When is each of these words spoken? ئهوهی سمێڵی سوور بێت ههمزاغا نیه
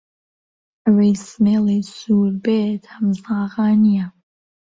ئهوهی 0.83 1.13
سمێڵی 1.27 1.79
سوور 1.99 2.33
بێت 2.45 2.83
ههمزاغا 2.93 3.67
نیه 3.83 4.05